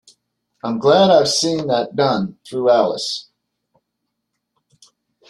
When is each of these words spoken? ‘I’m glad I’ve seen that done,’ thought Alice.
‘I’m 0.63 0.79
glad 0.79 1.11
I’ve 1.11 1.27
seen 1.27 1.67
that 1.67 1.95
done,’ 1.95 2.39
thought 2.49 2.69
Alice. 2.71 3.27